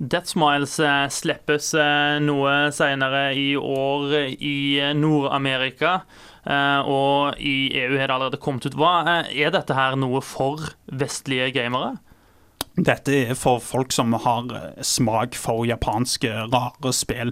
[0.02, 6.02] Death Smiles eh, slippes eh, noe senere i år i eh, Nord-Amerika.
[6.42, 8.74] Og i EU har det allerede kommet ut.
[8.74, 12.00] Hva Er dette her noe for vestlige gamere?
[12.74, 14.50] Dette er for folk som har
[14.82, 17.30] smak for japanske rare spill.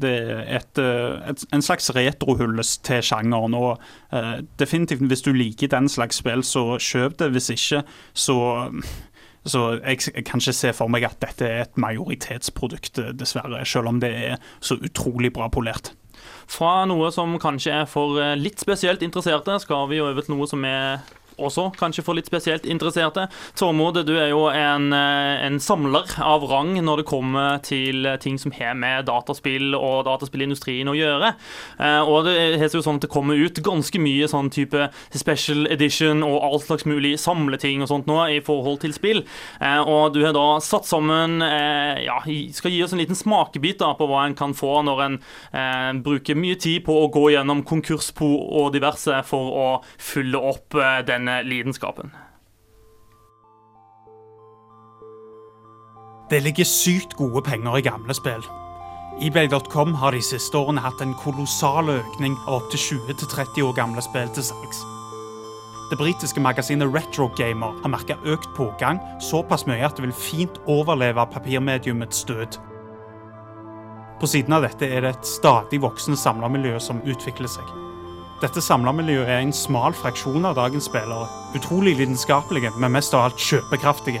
[0.00, 3.52] Det er et, et, en slags retrohyllest til sjangeren.
[3.52, 3.76] Og
[4.56, 7.34] definitivt, hvis du liker den slags spill, så kjøp det.
[7.36, 7.84] Hvis ikke,
[8.16, 8.38] så
[9.46, 13.62] så jeg, jeg kan ikke se for meg at dette er et majoritetsprodukt, eh, dessverre.
[13.66, 15.92] Selv om det er så utrolig bra polert.
[16.50, 20.50] Fra noe som kanskje er for eh, litt spesielt interesserte, skal vi over til noe
[20.50, 21.04] som er
[21.38, 23.26] også kanskje for litt spesielt interesserte.
[23.58, 28.38] Tormod, du er jo en, eh, en samler av rang når det kommer til ting
[28.38, 31.34] som har med dataspill og dataspillindustrien å gjøre.
[31.80, 35.66] Eh, Og det er jo sånn at det kommer ut ganske mye sånn type special
[35.66, 39.24] edition og all slags mulig samleting og sånt nå i forhold til spill.
[39.60, 42.20] Eh, Og du har da satt sammen Ja,
[42.52, 45.02] skal gi oss en liten smakebit da på hva en kan få når
[45.54, 48.28] en bruker mye tid på å gå gjennom konkurspo
[48.60, 49.66] og diverse for å
[49.98, 52.12] fylle opp eh, denne lidenskapen.
[56.30, 58.42] Det ligger sykt gode penger i gamle spill.
[59.22, 64.28] eBay.com har de siste årene hatt en kolossal økning av opptil 20-30 år gamle spill
[64.34, 64.82] til salgs.
[65.90, 70.58] Det britiske magasinet Retro Gamer har merka økt pågang såpass mye at det vil fint
[70.66, 72.58] overleve papirmediumets død.
[74.20, 77.85] På siden av dette er det et stadig voksende samlermiljø som utvikler seg.
[78.36, 81.24] Dette samlermiljøet er en smal fraksjon av dagens spillere.
[81.56, 84.20] Utrolig lidenskapelige, men mest av alt kjøpekraftige.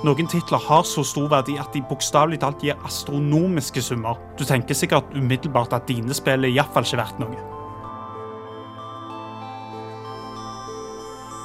[0.00, 4.16] Noen titler har så stor verdi at de bokstavelig talt gir astronomiske summer.
[4.40, 7.44] Du tenker sikkert umiddelbart at dine spill er iallfall ikke verdt noe.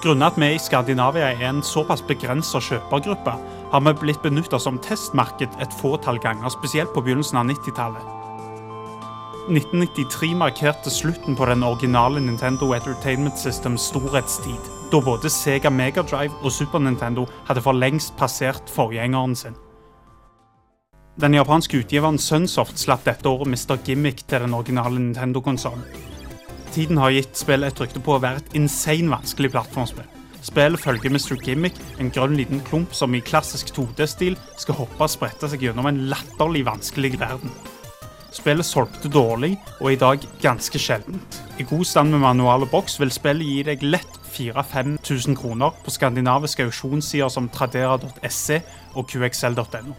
[0.05, 3.35] Grunnet at vi i Skandinavia er en såpass begrensa kjøpergruppe,
[3.73, 8.24] har vi blitt benytta som testmarked et fåtall ganger, spesielt på begynnelsen av 90-tallet.
[9.45, 16.51] 1993 markerte slutten på den originale Nintendo Entertainment Systems storhetstid, da både Sega Megadrive og
[16.51, 19.53] Super Nintendo hadde for lengst passert forgjengeren sin.
[21.21, 23.77] Den japanske utgiveren Sunsoft slapp dette året Mr.
[23.85, 25.85] Gimmick til den originale Nintendo-konsollen.
[26.73, 30.09] Tiden har gitt spillet et rykte på å være et insane vanskelig plattformspill.
[30.41, 31.37] Spillet følger Mr.
[31.37, 35.85] Gimmick, en grønn liten klump som i klassisk 2D-stil skal hoppe og sprette seg gjennom
[35.93, 37.53] en latterlig vanskelig verden.
[38.35, 41.37] Spillet solgte dårlig, og i dag ganske sjeldent.
[41.59, 45.93] I god stand med manual og boks vil spillet gi deg lett 4000-5000 kroner på
[45.95, 48.59] skandinaviske auksjonssider som tradera.se
[48.95, 49.95] og qxl.no.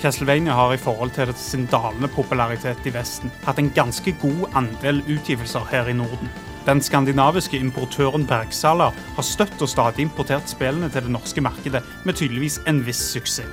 [0.00, 5.00] Castlevania har i forhold til sin dalende popularitet i Vesten hatt en ganske god andel
[5.04, 6.32] utgivelser her i Norden.
[6.64, 12.16] Den skandinaviske importøren Bergsaler har støtt og stadig importert spillene til det norske markedet, med
[12.16, 13.48] tydeligvis en viss suksess.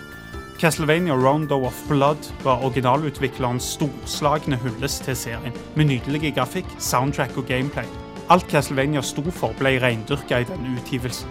[0.62, 7.46] Castlevania Rondo of Blood var originalutviklerens storslagne hyllest til serien, med nydelig grafikk, soundtrack og
[7.50, 7.88] gameplay.
[8.30, 11.28] Alt Castlevania sto for, ble reindyrka i denne utgivelsen.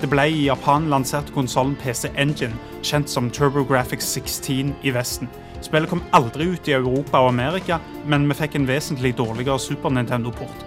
[0.00, 5.32] Det ble i Japan lansert konsollen PC Engine, kjent som TurboGrafx 16 i Vesten.
[5.64, 9.94] Spillet kom aldri ut i Europa og Amerika, men vi fikk en vesentlig dårligere Super
[9.94, 10.66] Nintendo-port.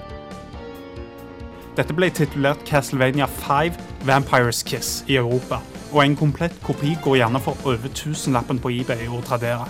[1.78, 5.62] Dette ble titulert Castlevania 5 Vampires Kiss i Europa,
[5.94, 9.70] og en komplett kopi går gjerne for over tusenlappen på eBay og Tradera.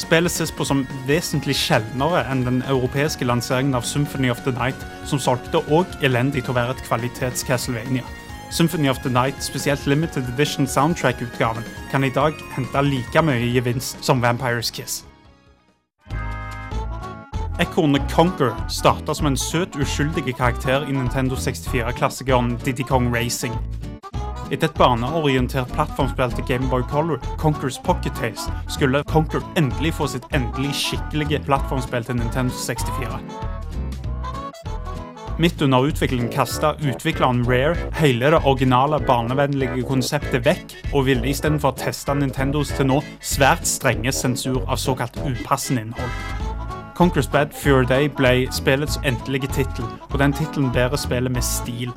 [0.00, 4.82] Spillet ses på som vesentlig sjeldnere enn den europeiske lanseringen av Symphony of the Night,
[5.06, 8.02] som solgte òg elendig til å være et kvalitets-Castlevania.
[8.52, 14.04] Symphony of the Night, spesielt Limited Edition soundtrack-utgaven, kan i dag hente like mye gevinst
[14.04, 15.04] som Vampires Kiss.
[17.58, 23.56] Ekornet Conquer starta som en søt, uskyldig karakter i Nintendo 64-klassikeren Diddy Kong Racing.
[24.50, 30.28] Etter et barneorientert plattformspill til Gameboy Color, Conquers Pocket Taste, skulle Conquer endelig få sitt
[30.34, 33.51] endelig skikkelige plattformspill til Nintendo 64.
[35.38, 41.72] Midt under utviklingen kasta utvikleren Rare hele det originale barnevennlige konseptet vekk, og ville istedenfor
[41.80, 46.50] teste Nintendos til nå svært strenge sensur av såkalt upassende innhold.
[46.98, 51.90] Conquer's Bad Fear Day ble spillets endelige tittel, og den tittelen bærer spillet med stil.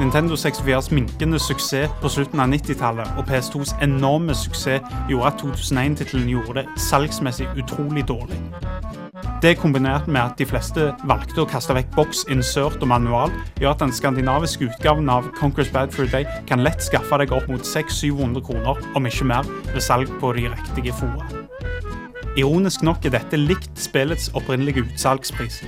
[0.00, 6.30] Nintendo 64s minkende suksess på slutten av 90-tallet og PS2s enorme suksess gjorde at 2001-tittelen
[6.30, 8.38] gjorde det salgsmessig utrolig dårlig.
[9.40, 13.72] Det kombinert med at de fleste valgte å kaste vekk boks, insert og manual, gjør
[13.72, 17.64] at den skandinaviske utgaven av Conquer's Bad Fur Day kan lett skaffe deg opp mot
[17.64, 21.24] 600-700 kroner, om ikke mer, ved salg på de riktige fora.
[22.36, 25.62] Ironisk nok er dette likt spillets opprinnelige utsalgspris.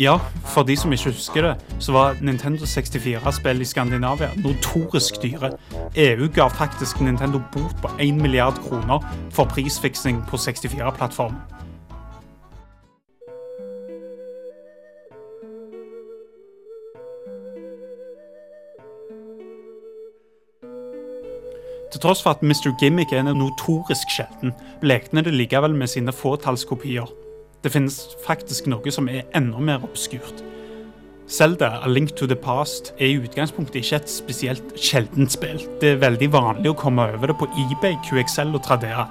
[0.00, 0.18] Ja,
[0.52, 5.54] for de som ikke husker det, så var Nintendo 64-spill i Skandinavia notorisk dyre.
[5.96, 11.36] EU ga faktisk Nintendo bot på 1 milliard kroner for prisfiksing på 64-plattform.
[21.90, 22.70] Til tross for at Mr.
[22.78, 27.08] Gimmick er notorisk sjelden, lekner det likevel med sine fåtallskopier.
[27.64, 30.44] Det finnes faktisk noe som er enda mer obskurt.
[31.30, 35.60] Zelda, A Link to the Past, er i utgangspunktet ikke et spesielt sjeldent spill.
[35.82, 39.06] Det er veldig vanlig å komme over det på eBay, QXL og Tradera.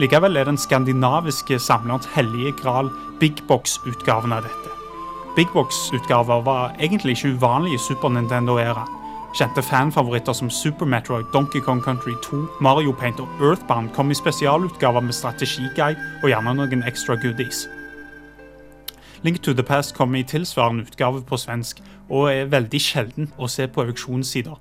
[0.00, 2.88] Likevel er den skandinaviske samlerens hellige gral
[3.20, 4.72] Big Box-utgaven av dette.
[5.36, 9.01] Big Box-utgaver var egentlig ikke uvanlig i Super Nintendo-æraen.
[9.32, 14.14] Kjente fanfavoritter som Super Metroid, Donkey Kong Country 2, Mario Paint og Earthbound kom i
[14.14, 17.62] spesialutgaver med strategiguide og gjerne noen ekstra goodies.
[19.24, 23.48] Link to the Past kom i tilsvarende utgave på svensk, og er veldig sjelden å
[23.48, 24.58] se på auksjonssider.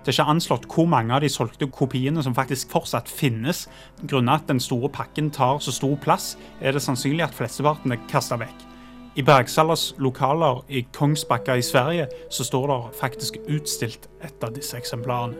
[0.00, 3.66] Det er ikke anslått hvor mange av de solgte kopiene som faktisk fortsatt finnes.
[4.06, 8.00] Grunnet at den store pakken tar så stor plass, er det sannsynlig at flesteparten er
[8.08, 8.64] kasta vekk.
[9.16, 14.76] I Bergsalas lokaler i Kongsbakka i Sverige så står det faktisk utstilt et av disse
[14.76, 15.38] eksemplarene.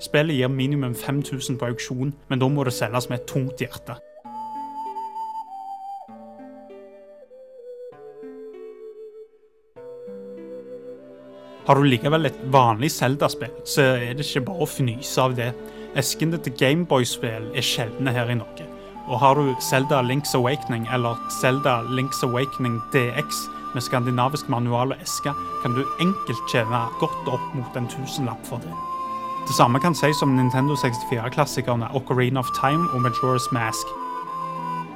[0.00, 3.98] Spillet gir minimum 5000 på auksjon, men da må det selges med et tungt hjerte.
[11.68, 15.52] Har du likevel et vanlig Zelda-spill, så er det ikke bare å fnyse av det.
[15.92, 18.69] Eskene til Gameboy-spill er sjeldne her i Norge.
[19.10, 25.02] Og har du Zelda Links Awakening eller Zelda Links Awakening DX med skandinavisk manual og
[25.02, 28.74] eske, kan du enkelt tjene godt opp mot en tusenlapp for det.
[29.48, 33.94] Det samme kan sies om Nintendo 64-klassikerne Ocarina of Time og Majora's Mask.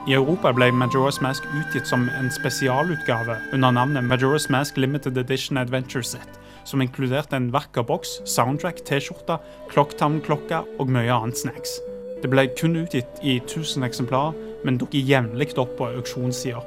[0.06, 5.58] I Europa ble Majora's Mask utgitt som en spesialutgave under navnet Majora's Mask Limited Edition
[5.58, 9.40] Adventure Set, som inkluderte en vakker boks, soundtrack, T-skjorte,
[9.72, 11.80] Clocktown-klokka og mye annet snacks.
[12.24, 14.32] Det ble kun utgitt i 1000 eksemplarer,
[14.64, 16.64] men dukker jevnlig opp på auksjonssider.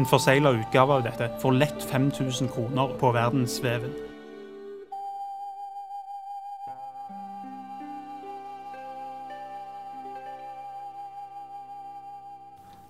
[0.00, 3.92] En forsegla utgave av dette får lett 5000 kroner på verdensveven.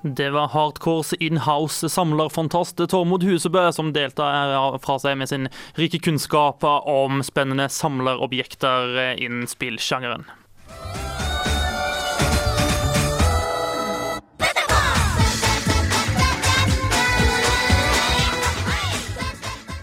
[0.02, 4.22] Det var Hardcores inhouse-samlerfantast Tormod Husebø som delte
[4.86, 10.30] fra seg med sin rike kunnskap om spennende samlerobjekter innen spillsjangeren.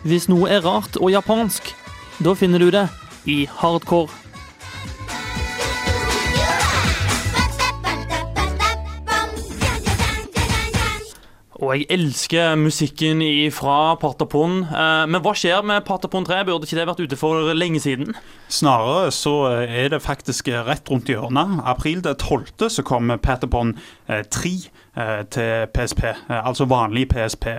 [0.05, 1.71] Hvis noe er rart og japansk,
[2.21, 2.83] da finner du det
[3.25, 4.13] i hardcore.
[11.55, 13.23] Og jeg elsker musikken
[13.55, 14.59] fra Patapon.
[14.67, 16.43] Eh, men hva skjer med Patapon 3?
[16.45, 18.13] Burde ikke det vært ute for lenge siden?
[18.45, 19.33] Snarere så
[19.65, 21.63] er det faktisk rett rundt hjørnet.
[21.65, 22.69] April det 12.
[22.69, 23.73] så kommer Patapon
[24.05, 24.53] 3
[25.33, 27.49] til PSP, altså vanlig PSP.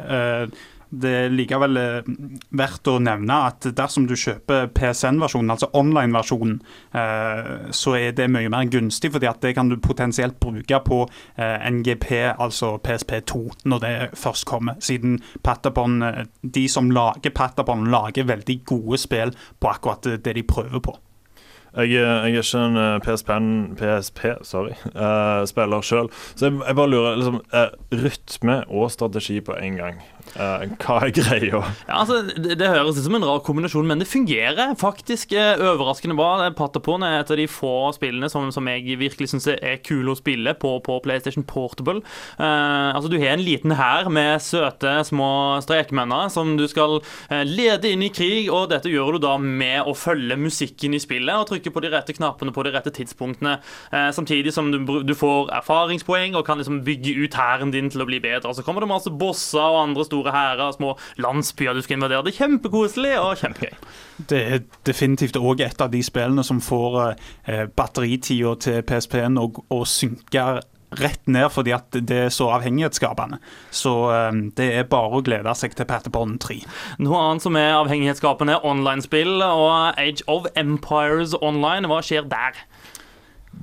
[1.03, 2.09] Det er likevel eh,
[2.57, 6.59] verdt å nevne at dersom du kjøper PSN-versjonen, altså online-versjonen,
[6.97, 11.03] eh, så er det mye mer gunstig, fordi at det kan du potensielt bruke på
[11.37, 14.81] eh, NGP, altså PSP2, når det først kommer.
[14.81, 16.01] Siden Patapon,
[16.43, 20.97] de som lager Patapon, lager veldig gode spill på akkurat det de prøver på.
[21.77, 23.31] Jeg, jeg, er ikke en PSP,
[23.77, 29.41] PSP sorry, uh, spiller sjøl, så jeg, jeg, bare lurer liksom, uh, Rytme og strategi
[29.45, 29.99] på en gang.
[30.35, 31.61] Eh, hva er greia?
[31.87, 35.55] Ja, altså, det, det høres ut som en rar kombinasjon, men det fungerer faktisk eh,
[35.57, 36.49] overraskende bra.
[36.57, 40.19] Patapon er et av de få spillene som, som jeg virkelig syns er kule å
[40.19, 42.03] spille på, på PlayStation Portable.
[42.41, 45.31] Uh, altså, Du har en liten hær med søte, små
[45.65, 46.99] strekmenner som du skal
[47.47, 51.37] lede inn i krig, og dette gjør du da med å følge musikken i spillet
[51.37, 53.57] og trykke på de rette knappene på de rette tidspunktene,
[53.93, 58.05] uh, samtidig som du, du får erfaringspoeng og kan liksom bygge ut hæren din til
[58.05, 58.55] å bli bedre.
[58.57, 62.25] Så kommer det masse bosser og andre store hærer, små landsbyer du skal invadere.
[62.25, 63.75] Det er kjempekoselig og kjempegøy.
[64.31, 69.51] Det er definitivt òg et av de spillene som får eh, batteritida til PSP-en å,
[69.53, 70.47] å synke
[70.91, 73.39] rett ned, fordi at det er så avhengighetsskapende.
[73.75, 76.61] Så um, det er bare å glede seg til Patterborn 3.
[77.03, 81.91] Noe annet som er avhengighetsskapende, online-spill og Age of Empires Online.
[81.91, 82.63] Hva skjer der?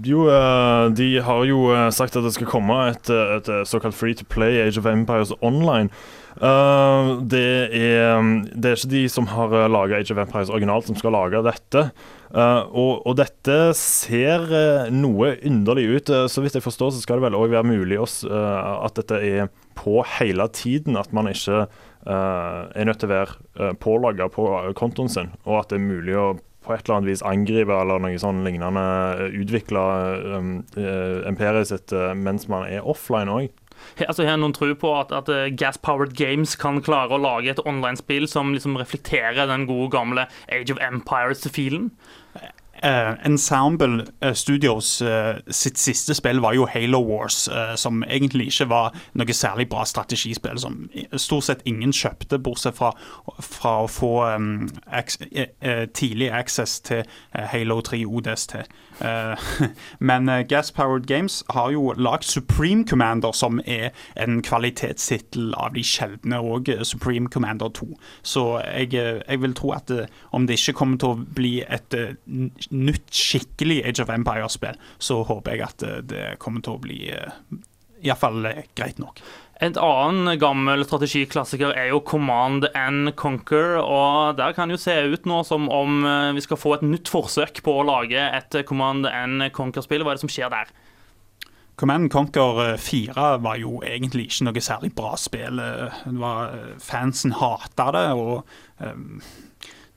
[0.03, 4.17] Jo, eh, de har jo eh, sagt at det skal komme et, et såkalt free
[4.17, 5.93] to play Age of Empires online.
[6.41, 7.45] Eh, det,
[7.77, 11.13] er, mm, det er ikke de som har laga Age of Empires originalt, som skal
[11.15, 11.87] lage dette.
[12.33, 16.09] Uh, og, og dette ser eh, noe underlig ut.
[16.09, 18.97] Eh, så vidt jeg forstår, så skal det vel òg være mulig også, eh, at
[18.97, 20.97] dette er på hele tiden.
[20.97, 24.47] At man ikke eh, er nødt til å være uh, pålogga på
[24.79, 26.31] kontoen sin, og at det er mulig å
[26.63, 28.83] på et eller annet vis angripe eller noe sånn lignende
[29.41, 29.83] utvikle
[30.37, 33.49] um, uh, imperiet sitt eh, mens man er offline òg.
[34.07, 37.53] Altså, har noen tro på at, at eh, Gas Powered Games kan klare å lage
[37.53, 41.91] et online-spill som liksom reflekterer den gode gamle Age of Empires-filen?
[42.83, 48.49] Eh, Ensemble eh, Studios uh, sitt siste spill var jo Halo Wars, uh, som egentlig
[48.51, 52.89] ikke var noe særlig bra strategispill, som stort sett ingen kjøpte, bortsett fra,
[53.39, 58.57] fra å få um, eh, tidlig access til Halo 3 ODST.
[60.09, 65.83] Men Gas Powered Games har jo lagd Supreme Commander, som er en kvalitetstittel av de
[65.87, 67.87] sjeldne, og Supreme Commander 2.
[68.21, 69.91] Så jeg, jeg vil tro at
[70.31, 71.97] om det ikke kommer til å bli et
[72.73, 76.99] nytt, skikkelig Age of Empire-spill, så håper jeg at eh, det kommer til å bli
[77.13, 77.31] uh,
[78.03, 79.21] iallfall uh, greit nok.
[79.63, 85.27] En annen gammel strategiklassiker er jo Command and Conquer, og der kan jo se ut
[85.29, 88.65] nå som om eh, vi skal få et nytt forsøk på å lage et eh,
[88.67, 90.03] Command and Conquer-spill.
[90.03, 90.73] Hva er det som skjer der?
[91.79, 95.61] Command Conquer eh, 4 var jo egentlig ikke noe særlig bra spill.
[95.61, 98.43] Eh, Det var, eh, fansen hata det, og
[98.81, 98.99] eh,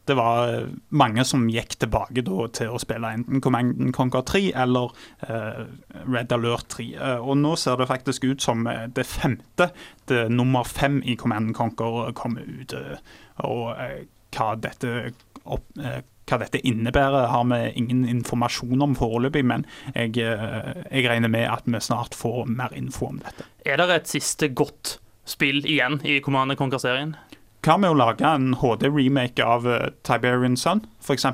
[0.06, 4.42] det var eh, mange som gikk tilbake da, til å spille enten Command Conquer 3
[4.64, 4.92] eller
[5.26, 5.62] eh,
[6.06, 6.88] Red Alert 3.
[6.94, 9.70] Eh, og nå ser det faktisk ut som eh, det femte,
[10.10, 12.76] det nummer fem i Command Conquer kommer ut.
[12.76, 13.00] eh,
[13.44, 14.04] og eh,
[14.36, 14.92] hva dette
[15.44, 21.06] opp, eh, hva dette innebærer, har vi ingen informasjon om foreløpig, men jeg, eh, jeg
[21.08, 23.46] regner med at vi snart får mer info om dette.
[23.66, 24.96] Er det et siste godt
[25.26, 27.16] spill igjen i Command Conquer-serien?
[27.66, 31.26] Hva med å lage en HD-remake av eh, Tiberian Sun, f.eks.?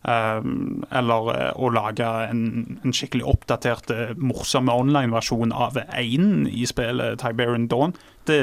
[0.00, 2.42] Um, eller eh, å lage en,
[2.84, 7.96] en skikkelig oppdatert, eh, morsom online-versjon av Einen i spillet Tiberian Dawn.
[8.28, 8.38] Det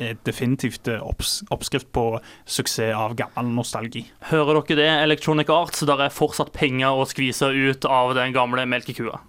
[0.00, 2.06] er definitivt opps oppskrift på
[2.48, 4.06] suksess av gammel nostalgi.
[4.32, 5.84] Hører dere det, Electronic Arts?
[5.84, 9.20] Der er fortsatt penger å skvise ut av den gamle melkekua.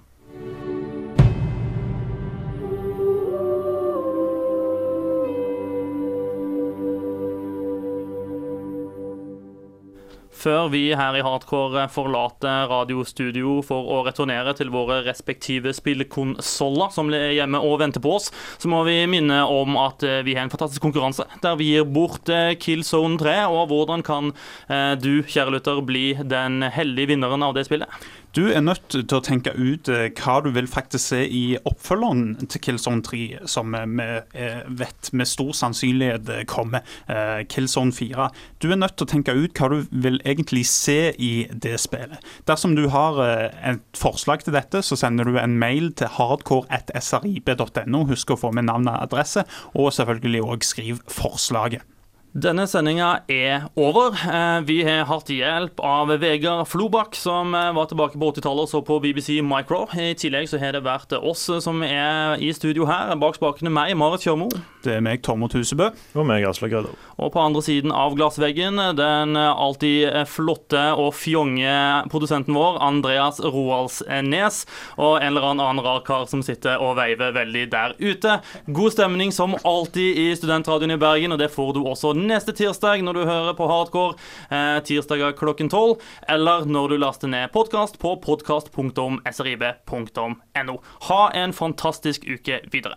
[10.40, 17.12] Før vi her i Hardcore forlater radiostudio for å returnere til våre respektive spillkonsoller som
[17.12, 20.48] er hjemme og venter på oss, så må vi minne om at eh, vi har
[20.48, 23.36] en fantastisk konkurranse der vi gir bort eh, Killzone 3.
[23.52, 24.32] Og hvordan kan
[24.72, 27.92] eh, du, kjære lytter, bli den heldige vinneren av det spillet?
[28.36, 32.46] Du er nødt til å tenke ut eh, hva du vil faktisk se i oppfølgeren
[32.46, 38.30] til Killzone 3, som vi eh, vet med stor sannsynlighet kommer, eh, Killzone 4.
[38.62, 42.22] Du er nødt til å tenke ut hva du vil egentlig se i det spillet.
[42.46, 48.06] Dersom du har et forslag til dette, så sender du en mail til hardcore.srib.no.
[48.14, 51.82] Husk å få med navn og adresse, og selvfølgelig òg skriv forslaget.
[52.30, 54.14] Denne sendinga er over.
[54.14, 58.70] Eh, Vi har hatt hjelp av Vegard Flobakk, som eh, var tilbake på 80-tallet og
[58.70, 59.88] så på BBC Micro.
[59.98, 63.16] I tillegg så har det vært oss som er i studio her.
[63.18, 64.46] Bak spakene meg, Marit Kjørmo.
[64.86, 65.88] Det er meg, Tormod Husebø.
[66.14, 66.94] Og meg, Aslak Rødov.
[67.18, 71.74] Og på andre siden av glassveggen, den alltid flotte og fjonge
[72.14, 74.62] produsenten vår, Andreas Roaldsnes.
[75.02, 78.38] Og en eller annen rar kar som sitter og veiver veldig der ute.
[78.70, 83.04] God stemning som alltid i Studentradioen i Bergen, og det får du også neste tirsdag
[83.06, 84.14] når du hører på Hardcore.
[84.52, 85.96] Eh, tirsdager klokken tolv,
[86.28, 90.76] eller når du laster ned podkast på podkast.srib.no.
[91.10, 92.96] Ha en fantastisk uke videre.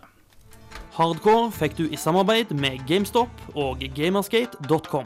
[0.97, 5.05] Hardcore fikk du i samarbeid med GameStop og gamersgate.com.